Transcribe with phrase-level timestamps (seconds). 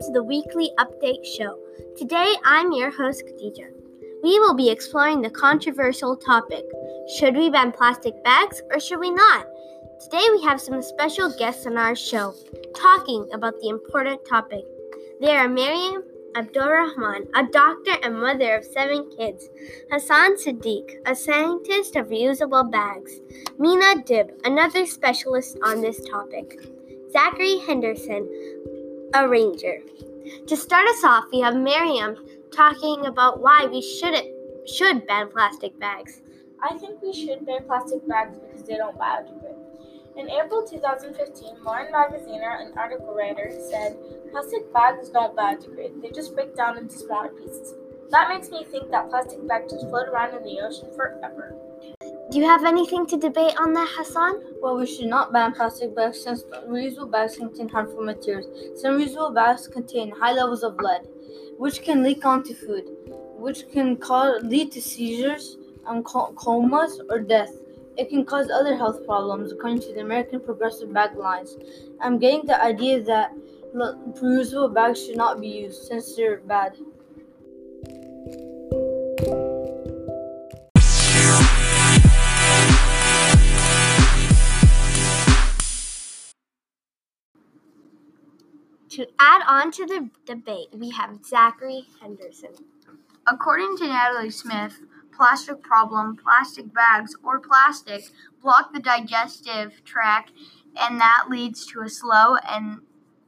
[0.00, 1.56] the weekly update show.
[1.96, 3.70] Today I'm your host, Khadija.
[4.22, 6.64] We will be exploring the controversial topic
[7.16, 9.46] Should we ban plastic bags or should we not?
[10.02, 12.34] Today we have some special guests on our show
[12.76, 14.64] talking about the important topic.
[15.20, 16.02] They are Miriam
[16.34, 19.48] Abdurrahman, a doctor and mother of seven kids,
[19.92, 23.20] Hassan Siddiq, a scientist of reusable bags,
[23.58, 26.58] Mina Dib, another specialist on this topic,
[27.12, 28.28] Zachary Henderson,
[29.14, 29.78] a ranger.
[30.48, 32.16] To start us off, we have Miriam
[32.52, 34.28] talking about why we shouldn't
[34.68, 36.22] should ban plastic bags.
[36.60, 39.54] I think we should ban plastic bags because they don't biodegrade.
[40.16, 43.96] In April 2015, Lauren Magaziner, an article writer, said
[44.32, 47.74] plastic bags don't biodegrade, they just break down into smaller pieces.
[48.10, 51.54] That makes me think that plastic bags just float around in the ocean forever.
[52.34, 54.42] Do you have anything to debate on that, Hassan?
[54.60, 58.48] Well, we should not ban plastic bags since reusable bags contain harmful materials.
[58.82, 61.06] Some reusable bags contain high levels of lead,
[61.58, 62.90] which can leak onto food,
[63.36, 67.52] which can cause, lead to seizures, um, comas, or death.
[67.96, 71.54] It can cause other health problems, according to the American Progressive Bag Alliance.
[72.00, 73.32] I'm getting the idea that
[73.72, 76.74] reusable bags should not be used since they're bad.
[88.94, 92.50] To add on to the debate, we have Zachary Henderson.
[93.26, 94.82] According to Natalie Smith,
[95.12, 98.04] plastic problem, plastic bags, or plastic
[98.40, 100.30] block the digestive tract,
[100.76, 102.82] and that leads to a slow and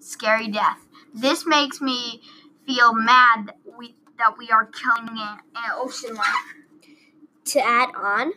[0.00, 0.84] scary death.
[1.14, 2.22] This makes me
[2.66, 6.56] feel mad that we, that we are killing an, an ocean life.
[7.44, 8.32] To add on,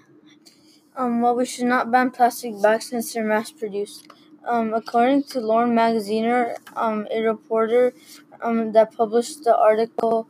[0.96, 4.10] um, well, we should not ban plastic bags since they're mass produced.
[4.48, 7.94] Um, according to Lauren Magaziner, um, a reporter
[8.42, 10.28] um, that published the article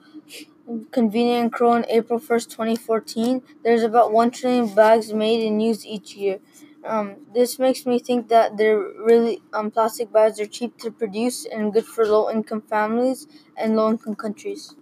[0.92, 6.16] Convenient Cruel on April 1st, 2014, there's about 1 trillion bags made and used each
[6.16, 6.40] year.
[6.86, 11.46] Um, this makes me think that they're really um, plastic bags are cheap to produce
[11.46, 14.76] and good for low income families and low income countries.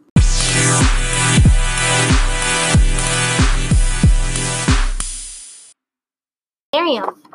[6.73, 7.32] Miriam.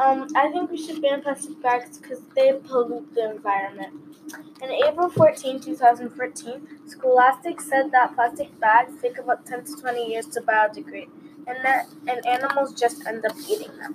[0.00, 3.92] Um, I think we should ban plastic bags because they pollute the environment.
[4.62, 10.26] In April 14, 2014, Scholastic said that plastic bags take about 10 to 20 years
[10.28, 11.10] to biodegrade,
[11.46, 13.94] and that and animals just end up eating them.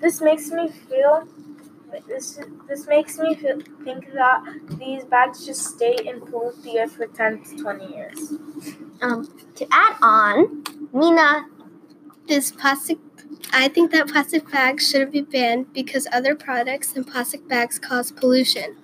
[0.00, 1.28] This makes me feel
[2.08, 4.42] this this makes me feel, think that
[4.78, 8.32] these bags just stay and pollute the earth for 10 to 20 years.
[9.02, 11.46] Um, to add on, Mina,
[12.26, 12.98] this plastic
[13.52, 18.12] I think that plastic bags shouldn't be banned because other products than plastic bags cause
[18.12, 18.76] pollution.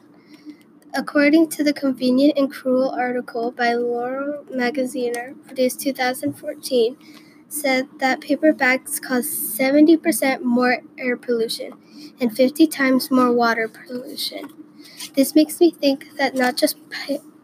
[0.95, 6.97] According to the Convenient and Cruel article by Laurel Magaziner, produced 2014,
[7.49, 11.73] said that paper bags cause 70% more air pollution
[12.21, 14.51] and 50 times more water pollution.
[15.15, 16.77] This makes me think that not just